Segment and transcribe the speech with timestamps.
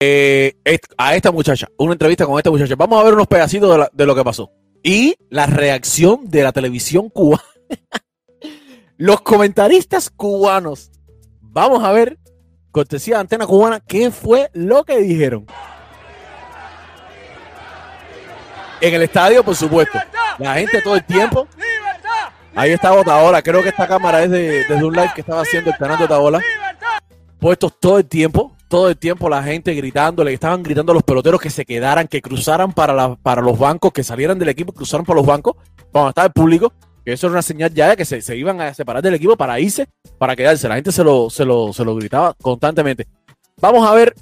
[0.00, 0.54] eh,
[0.96, 2.74] a esta muchacha, una entrevista con esta muchacha.
[2.76, 4.52] Vamos a ver unos pedacitos de, lo que pasó.
[4.82, 7.42] Y la reacción de la televisión cubana.
[8.96, 10.90] Los comentaristas cubanos.
[11.40, 12.18] Vamos a ver,
[12.72, 15.46] cortesía de Antena Cubana, qué fue lo que dijeron.
[18.80, 19.98] En el estadio, por supuesto.
[20.38, 21.46] La gente todo el tiempo.
[22.56, 23.40] Ahí está Otaola.
[23.40, 26.04] Creo que esta cámara es de, desde un live que estaba haciendo el canal de
[26.04, 26.40] Otaola.
[27.38, 31.02] Puestos todo el tiempo todo el tiempo la gente gritando, le estaban gritando a los
[31.02, 35.06] peloteros que se quedaran, que cruzaran para, para los bancos, que salieran del equipo, cruzaran
[35.06, 35.56] para los bancos,
[35.90, 36.72] cuando estaba el público,
[37.04, 39.58] que eso era una señal ya de que se, iban a separar del equipo para
[39.58, 40.68] irse, para quedarse.
[40.68, 43.06] La gente se lo, se lo, se lo gritaba constantemente.
[43.60, 44.14] Vamos a ver.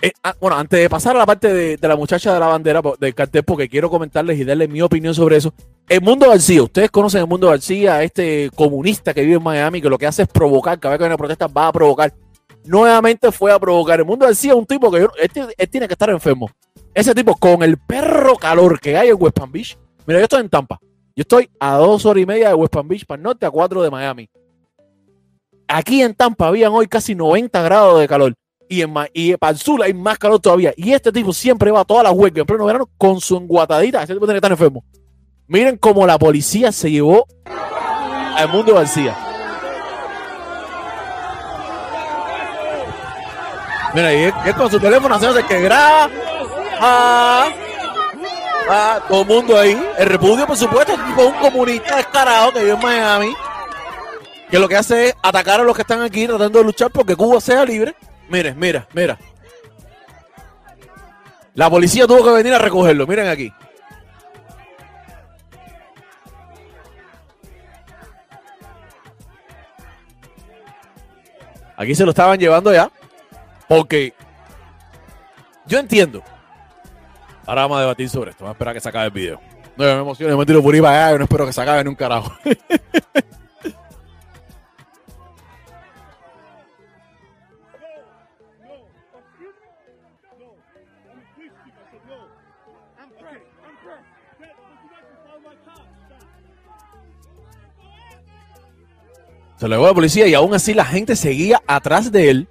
[0.00, 2.82] Eh, ah, bueno, antes de pasar a la parte de, la muchacha de la bandera
[2.98, 5.52] del cartel, porque quiero comentarles y darles mi opinión sobre eso.
[5.88, 9.88] El Mundo García, ustedes conocen el Mundo García, este comunista que vive en Miami, que
[9.90, 12.12] lo que hace es provocar, cada vez que hay una protesta va a provocar
[12.64, 14.00] nuevamente fue a provocar.
[14.00, 16.50] El mundo decía un tipo que él, tiene que estar enfermo.
[16.92, 19.76] Ese tipo con el perro calor que hay en West Palm Beach.
[20.06, 20.78] Mira, yo estoy en Tampa.
[21.16, 23.50] Yo estoy a dos horas y media de West Palm Beach para el norte, a
[23.50, 24.28] cuatro de Miami.
[25.68, 28.34] Aquí en Tampa habían hoy casi 90 grados de calor.
[28.68, 30.72] Y, en, y para el sur hay más calor todavía.
[30.76, 34.02] Y este tipo siempre va a todas las huelgas en pleno verano con su enguatadita.
[34.02, 34.84] Ese tipo tiene que estar enfermo.
[35.46, 39.33] Miren cómo la policía se llevó al mundo García.
[43.94, 46.10] Mira, y es, con su teléfono haciéndose que graba.
[46.80, 47.48] Ah,
[49.08, 49.80] todo el mundo ahí.
[49.98, 53.34] El repudio, por supuesto, con un comunista descarado que vive en Miami.
[54.50, 57.14] Que lo que hace es atacar a los que están aquí tratando de luchar porque
[57.14, 57.94] Cuba sea libre.
[58.28, 59.16] Mire, mira, mira.
[61.54, 63.06] La policía tuvo que venir a recogerlo.
[63.06, 63.52] Miren aquí.
[71.76, 72.90] Aquí se lo estaban llevando ya.
[73.68, 74.14] Porque
[75.66, 76.22] yo entiendo.
[77.46, 78.44] Ahora vamos a debatir sobre esto.
[78.44, 79.40] Vamos a esperar a que se acabe el video.
[79.76, 81.18] No, me emociono, me tiro por ahí para allá.
[81.18, 82.32] No espero que se acabe en un carajo.
[99.56, 102.48] Se lo llevó la policía y aún así la gente seguía atrás de él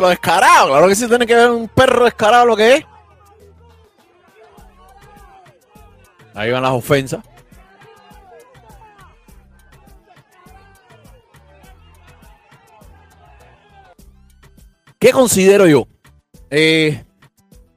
[0.00, 0.68] lo descarado.
[0.68, 2.84] Claro que sí tiene que ver un perro descarado lo que es.
[6.34, 7.24] Ahí van las ofensas.
[14.98, 15.86] ¿Qué considero yo?
[16.50, 17.04] Eh,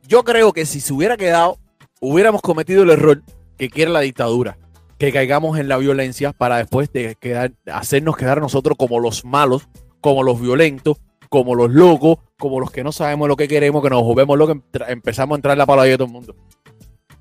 [0.03, 1.58] yo creo que si se hubiera quedado,
[2.00, 3.22] hubiéramos cometido el error
[3.58, 4.58] que quiere la dictadura,
[4.97, 9.68] que caigamos en la violencia para después de quedar, hacernos quedar nosotros como los malos,
[10.00, 11.00] como los violentos,
[11.30, 14.48] como los locos, como los que no sabemos lo que queremos, que nos jugemos lo
[14.48, 16.36] que empezamos a entrar en la palabra de todo el mundo.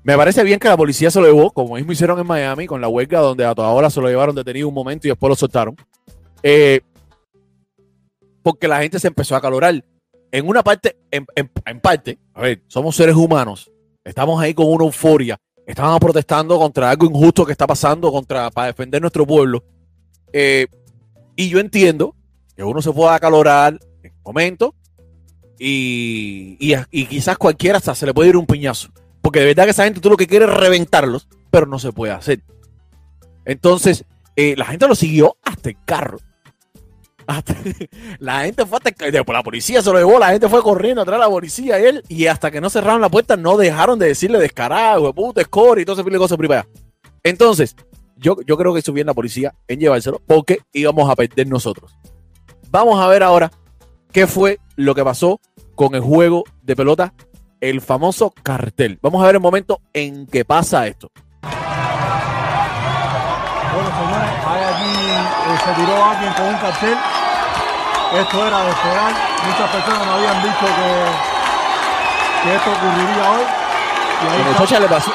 [0.03, 2.79] Me parece bien que la policía se lo llevó, como mismo hicieron en Miami, con
[2.79, 5.35] la huelga, donde a toda hora se lo llevaron detenido un momento y después lo
[5.35, 5.75] soltaron.
[6.43, 6.79] Eh,
[8.41, 9.83] porque la gente se empezó a calorar.
[10.31, 13.69] En una parte, en, parte, a ver, somos seres humanos,
[14.03, 18.67] estamos ahí con una euforia, estamos protestando contra algo injusto que está pasando, contra, para
[18.67, 19.61] defender nuestro pueblo.
[20.31, 20.67] Eh,
[21.35, 22.15] y yo entiendo
[22.55, 23.77] que uno se pueda acalorar,
[24.27, 24.75] momento
[25.59, 28.89] y, y, quizás cualquiera hasta se le puede ir un piñazo.
[29.21, 31.91] Porque de verdad que esa gente tú lo que quieres es reventarlos, pero no se
[31.91, 32.41] puede hacer.
[33.45, 34.05] Entonces,
[34.35, 36.19] eh, la gente lo siguió hasta el carro.
[38.19, 41.19] la gente fue hasta el, la policía se lo llevó, la gente fue corriendo atrás
[41.19, 44.07] de la policía y él, y hasta que no cerraron la puerta, no dejaron de
[44.07, 46.67] decirle descarado, puta, score y todo ese de cosas privadas.
[47.23, 47.75] Entonces,
[48.15, 51.93] yo, yo creo que hizo bien la policía en llevárselo porque íbamos a perder nosotros.
[52.69, 53.51] Vamos a ver ahora
[54.11, 55.39] qué fue lo que pasó
[55.75, 57.13] con el juego de pelota,
[57.61, 58.99] el famoso cartel.
[59.01, 61.11] Vamos a ver el momento en que pasa esto.
[61.41, 61.55] Bueno,
[63.99, 66.97] señores, hay aquí eh, se tiró alguien con un cartel.
[68.13, 69.13] Esto era de esperar.
[69.45, 71.05] Muchas personas me habían dicho que,
[72.43, 73.43] que esto ocurriría hoy.
[74.23, 74.43] Y ahí
[74.81, 75.11] le pasó.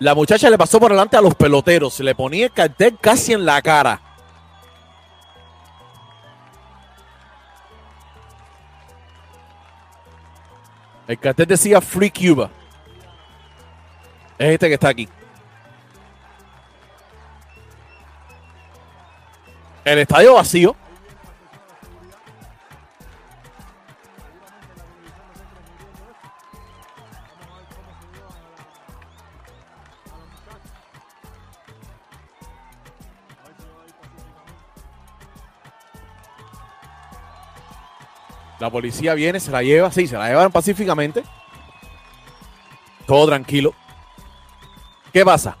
[0.00, 3.44] La muchacha le pasó por delante a los peloteros, le ponía el cartel casi en
[3.44, 4.00] la cara.
[11.08, 12.50] El cartel decía Free Cuba.
[14.38, 15.08] Es este que está aquí.
[19.84, 20.76] El estadio vacío.
[38.58, 41.22] La policía viene, se la lleva, sí, se la llevan pacíficamente.
[43.06, 43.74] Todo tranquilo.
[45.12, 45.56] ¿Qué pasa?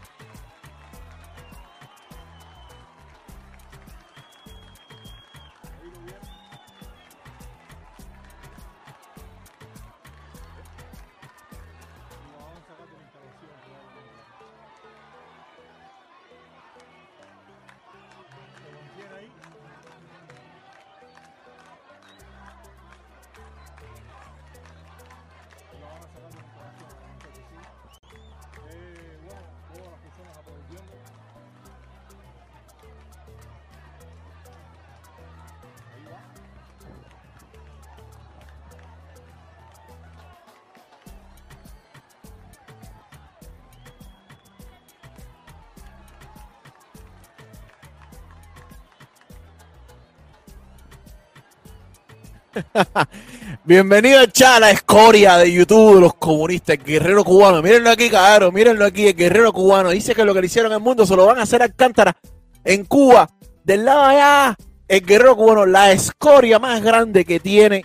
[53.64, 57.62] Bienvenido a la escoria de YouTube de los comunistas, el guerrero cubano.
[57.62, 59.90] Mírenlo aquí, cabrón, mírenlo aquí, el guerrero cubano.
[59.90, 62.16] Dice que lo que le hicieron al mundo se lo van a hacer a Alcántara
[62.64, 63.28] en Cuba.
[63.64, 64.56] Del lado allá,
[64.86, 67.84] el guerrero cubano, la escoria más grande que tiene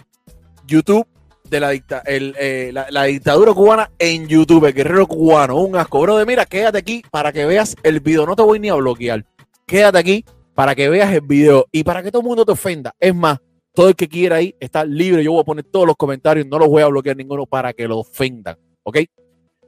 [0.65, 1.05] YouTube
[1.49, 5.57] de la, eh, la, dictadura cubana en YouTube, el guerrero cubano.
[5.57, 6.17] Un asco, bro.
[6.17, 8.25] De mira, quédate aquí para que veas el video.
[8.25, 9.25] No te voy ni a bloquear.
[9.65, 10.25] Quédate aquí
[10.55, 12.95] para que veas el video y para que todo el mundo te ofenda.
[12.99, 13.39] Es más,
[13.73, 15.23] todo el que quiera ahí está libre.
[15.23, 17.87] Yo voy a poner todos los comentarios, no los voy a bloquear ninguno para que
[17.87, 18.57] lo ofendan.
[18.83, 18.99] ¿Ok?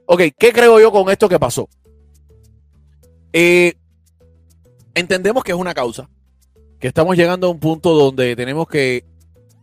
[0.05, 1.67] Ok, ¿qué creo yo con esto que pasó?
[3.33, 3.73] Eh,
[4.93, 6.09] entendemos que es una causa,
[6.79, 9.03] que estamos llegando a un punto donde tenemos que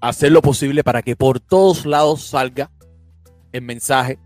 [0.00, 2.70] hacer lo posible para que por todos lados salga
[3.52, 4.18] el mensaje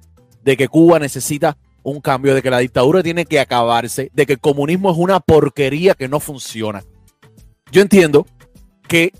[0.42, 4.32] de que Cuba necesita un cambio, de que la dictadura tiene que acabarse, de que
[4.34, 6.82] el comunismo es una porquería que no funciona.
[7.70, 8.26] Yo entiendo
[8.88, 9.12] que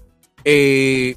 [0.48, 1.16] eh,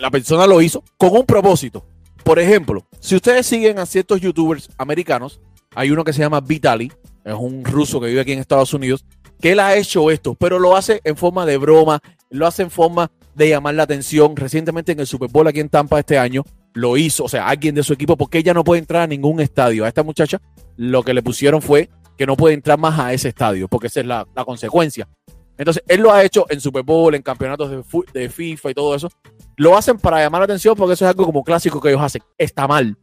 [0.00, 1.86] la persona lo hizo con un propósito.
[2.24, 5.40] Por ejemplo, si ustedes siguen a ciertos youtubers americanos,
[5.76, 6.90] hay uno que se llama Vitali,
[7.24, 9.04] es un ruso que vive aquí en Estados Unidos,
[9.40, 12.00] que él ha hecho esto, pero lo hace en forma de broma,
[12.30, 14.34] lo hace en forma de llamar la atención.
[14.34, 16.42] Recientemente en el Super Bowl aquí en Tampa este año
[16.72, 19.38] lo hizo, o sea, alguien de su equipo, porque ella no puede entrar a ningún
[19.38, 19.84] estadio.
[19.84, 20.40] A esta muchacha
[20.76, 24.00] lo que le pusieron fue que no puede entrar más a ese estadio, porque esa
[24.00, 25.08] es la, la consecuencia.
[25.56, 27.70] Entonces, él lo ha hecho en Super Bowl, en campeonatos
[28.12, 29.08] de, FIFA y todo eso.
[29.56, 32.22] Lo hacen para llamar la atención porque eso es algo como clásico que ellos hacen.
[32.36, 32.96] Está mal,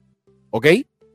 [0.49, 0.67] ¿ok?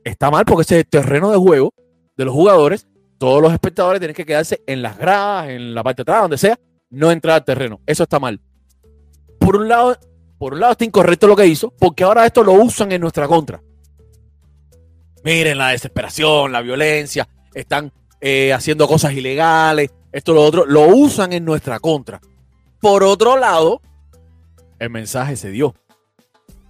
[0.03, 1.73] Está mal porque ese es el terreno de juego
[2.15, 2.87] de los jugadores.
[3.19, 6.37] Todos los espectadores tienen que quedarse en las gradas, en la parte de atrás, donde
[6.37, 7.81] sea, no entrar al terreno.
[7.85, 8.41] Eso está mal.
[9.39, 9.97] Por un lado,
[10.37, 13.27] por un lado está incorrecto lo que hizo, porque ahora esto lo usan en nuestra
[13.27, 13.61] contra.
[15.23, 17.91] Miren la desesperación, la violencia, están
[18.21, 22.21] eh, haciendo cosas ilegales, esto, lo otro, lo usan en nuestra contra.
[22.79, 23.81] Por otro lado,
[24.79, 25.75] el mensaje se dio.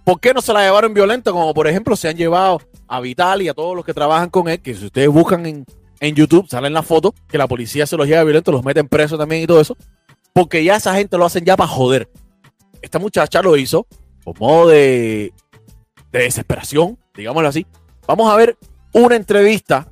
[0.04, 1.32] ¿Por qué no se la llevaron violenta?
[1.32, 4.48] Como por ejemplo se han llevado a Vital y a todos los que trabajan con
[4.48, 5.66] él, que si ustedes buscan en,
[6.00, 9.18] en YouTube, salen las fotos, que la policía se los lleva violento, los meten presos
[9.18, 9.76] también y todo eso.
[10.32, 12.08] Porque ya esa gente lo hacen ya para joder.
[12.80, 13.86] Esta muchacha lo hizo
[14.24, 15.32] por modo de,
[16.12, 17.66] de desesperación, digámoslo así.
[18.06, 18.56] Vamos a ver
[18.92, 19.88] una entrevista,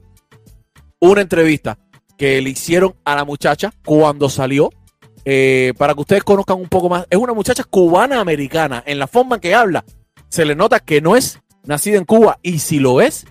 [0.99, 1.79] una entrevista
[2.17, 4.71] que le hicieron a la muchacha cuando salió.
[5.29, 7.07] Eh, para que ustedes conozcan un poco más.
[7.11, 8.83] Es una muchacha cubana-americana.
[8.87, 9.85] En la forma en que habla,
[10.29, 12.39] se le nota que no es nacida en Cuba.
[12.43, 13.27] Y si lo es,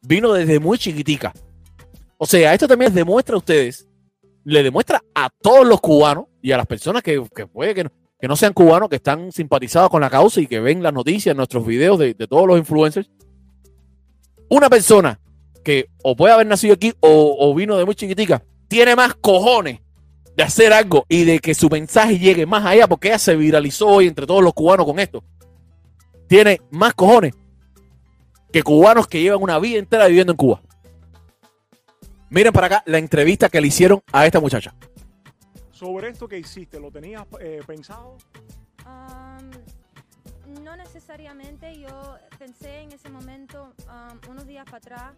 [0.00, 1.32] vino desde muy chiquitica.
[2.16, 3.86] O sea, esto también les demuestra a ustedes,
[4.44, 7.20] le demuestra a todos los cubanos y a las personas que,
[7.52, 10.60] puede que no, que no sean cubanos, que están simpatizados con la causa y que
[10.60, 13.10] ven las noticias, nuestros videos de, de todos los influencers.
[14.48, 15.20] Una persona
[15.64, 19.80] que o puede haber nacido aquí o, vino de muy chiquitica, tiene más cojones
[20.36, 23.88] de hacer algo y de que su mensaje llegue más allá, porque ella se viralizó
[23.88, 25.24] hoy entre todos los cubanos con esto.
[26.28, 27.34] Tiene más cojones
[28.52, 30.60] que cubanos que llevan una vida entera viviendo en Cuba.
[32.30, 34.74] Miren para acá la entrevista que le hicieron a esta muchacha.
[35.70, 38.16] Sobre esto que hiciste, ¿lo tenías eh, pensado?
[40.62, 41.78] No necesariamente.
[41.78, 43.74] Yo pensé en ese momento,
[44.28, 45.12] unos días para atrás,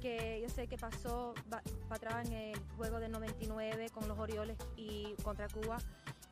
[0.00, 4.56] que yo sé que pasó para atrás en el juego de 99 con los Orioles
[4.76, 5.78] y contra Cuba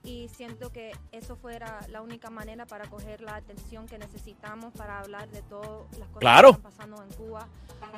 [0.07, 5.00] y siento que eso fuera la única manera para coger la atención que necesitamos para
[5.00, 7.49] hablar de todas las cosas que están pasando en Cuba,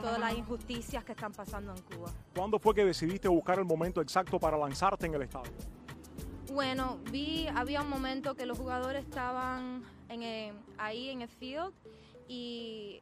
[0.00, 2.10] todas las injusticias que están pasando en Cuba.
[2.34, 5.52] ¿Cuándo fue que decidiste buscar el momento exacto para lanzarte en el estadio?
[6.50, 11.72] Bueno, vi, había un momento que los jugadores estaban en ahí en el field
[12.28, 13.00] y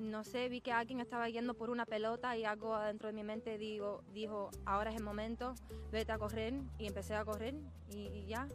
[0.00, 3.22] no sé, vi que alguien estaba yendo por una pelota y algo adentro de mi
[3.22, 5.54] mente digo, dijo, ahora es el momento,
[5.92, 6.54] vete a correr.
[6.78, 7.54] Y empecé a correr
[7.90, 8.48] y, y ya,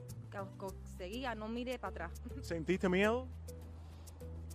[0.98, 2.22] seguía, no miré para atrás.
[2.42, 3.28] ¿Sentiste miedo?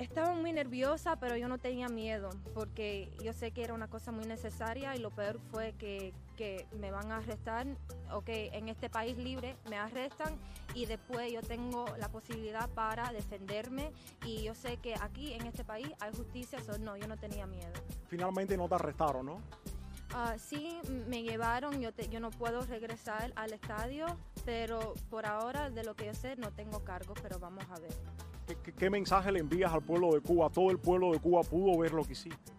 [0.01, 4.13] Estaba muy nerviosa, pero yo no tenía miedo, porque yo sé que era una cosa
[4.13, 7.67] muy necesaria y lo peor fue que, que me van a arrestar,
[8.11, 10.39] o que en este país libre me arrestan
[10.75, 13.93] y después yo tengo la posibilidad para defenderme
[14.25, 17.47] y yo sé que aquí en este país hay justicia, so no, yo no tenía
[17.47, 17.73] miedo.
[18.09, 19.43] Finalmente no te arrestaron, ¿no?
[20.15, 20.79] Ah, sí,
[21.09, 24.07] me llevaron, yo, te- yo no puedo regresar al estadio,
[24.47, 27.93] pero por ahora de lo que yo sé no tengo cargos, pero vamos a ver.
[28.51, 30.51] ¿Qué, qué- qué mensaje le envías al pueblo de Cuba?
[30.51, 32.53] Todo el pueblo de Cuba pudo ver lo que hiciste.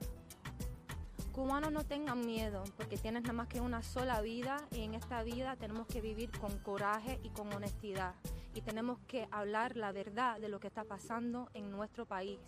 [1.34, 5.22] Cubanos no tengan miedo, porque tienes nada más que una sola vida y en esta
[5.24, 8.16] vida tenemos que vivir con coraje y con honestidad.
[8.54, 12.40] Y tenemos que hablar la verdad de lo que está pasando en nuestro país.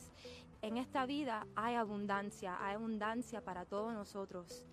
[0.62, 4.64] En esta vida hay abundancia, hay abundancia para todos nosotros.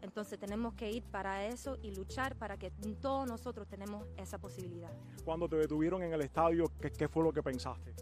[0.00, 4.92] Entonces tenemos que ir para eso y luchar para que todos nosotros tenemos esa posibilidad.
[5.24, 7.94] Cuando te detuvieron en el estadio, ¿qué, qué fue lo que pensaste?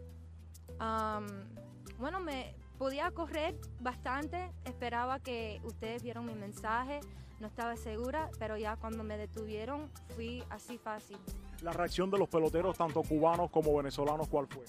[0.81, 1.27] Am,
[1.99, 4.51] bueno, me podía correr bastante.
[4.65, 7.01] Esperaba que ustedes vieron mi mensaje.
[7.39, 11.19] No estaba segura, pero ya cuando me detuvieron fui así fácil.
[11.63, 14.65] La reacción de los peloteros, tanto cubanos como venezolanos, ¿cuál fue?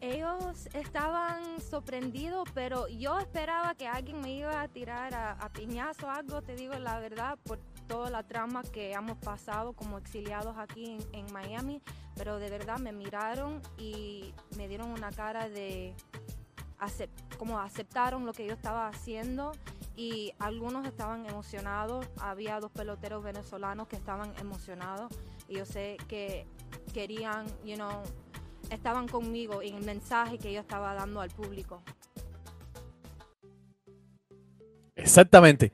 [0.00, 6.06] Ellos estaban sorprendidos, pero yo esperaba que alguien me iba a tirar a, a piñazo
[6.06, 10.56] o algo, te digo la verdad, por toda la trama que hemos pasado como exiliados
[10.58, 11.80] aquí en, en Miami,
[12.22, 15.92] pero de verdad me miraron y me dieron una cara de
[16.78, 19.50] acep- como aceptaron lo que yo estaba haciendo
[19.96, 25.12] y algunos estaban emocionados, había dos peloteros venezolanos que estaban emocionados
[25.48, 26.46] y yo sé que
[26.94, 28.04] querían, you know,
[28.70, 31.82] estaban conmigo en el mensaje que yo estaba dando al público.
[34.94, 35.72] Exactamente.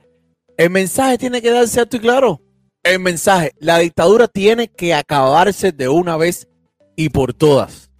[0.56, 2.40] El mensaje tiene que darse alto y claro.
[2.88, 6.48] El mensaje, la dictadura tiene que acabarse de una vez
[6.96, 7.90] y por todas.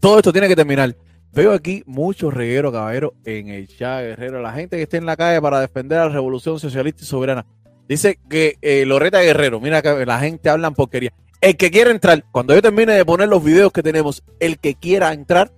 [0.00, 0.96] Todo esto tiene que terminar.
[1.32, 4.40] Veo aquí muchos regueros, caballero, en el chat, guerrero.
[4.40, 7.44] La gente que esté en la calle para defender a la revolución socialista y soberana.
[7.86, 11.12] Dice que eh, Loreta Guerrero, mira que la gente habla en porquería.
[11.42, 14.76] El que quiera entrar, cuando yo termine de poner los videos que tenemos, el que
[14.76, 15.52] quiera entrar,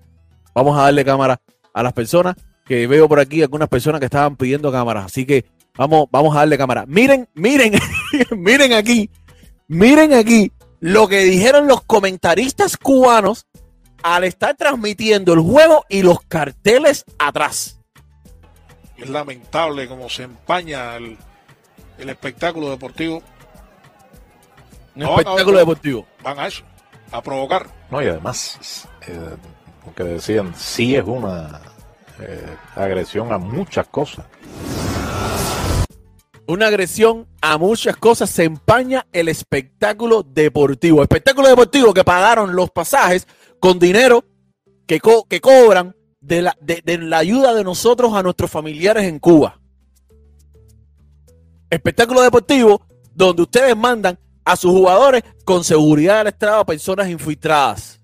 [0.52, 1.40] vamos a darle cámara
[1.72, 2.34] a las personas
[2.66, 5.04] que veo por aquí, algunas personas que estaban pidiendo cámaras.
[5.04, 5.44] Así que
[5.76, 6.84] vamos, vamos a darle cámara.
[6.86, 7.74] Miren, miren,
[8.36, 9.10] miren aquí,
[9.68, 13.46] miren aquí lo que dijeron los comentaristas cubanos
[14.02, 17.80] al estar transmitiendo el juego y los carteles atrás.
[18.96, 21.16] Es lamentable cómo se empaña el,
[21.98, 23.22] el espectáculo deportivo.
[24.94, 26.06] Un No, espectáculo no, deportivo.
[26.22, 26.62] Van a eso,
[27.10, 27.66] a provocar.
[27.90, 29.36] No, y además, eh,
[29.86, 31.60] lo que decían, sí es una
[32.20, 34.26] eh, agresión a muchas cosas.
[36.46, 41.02] Una agresión a muchas cosas se empaña el espectáculo deportivo.
[41.02, 43.26] Espectáculo deportivo que pagaron los pasajes
[43.60, 44.24] con dinero
[44.86, 49.18] que, que cobran de la, de- de la ayuda de nosotros a nuestros familiares en
[49.18, 49.58] Cuba.
[51.70, 52.82] Espectáculo deportivo
[53.14, 58.00] donde ustedes mandan a sus jugadores con seguridad del Estado a personas infiltradas.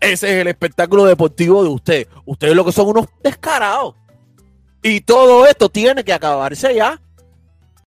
[0.00, 2.06] Ese es el espectáculo deportivo de ustedes.
[2.24, 3.94] Ustedes lo que son unos descarados.
[4.82, 7.00] Y todo esto tiene que acabarse ya.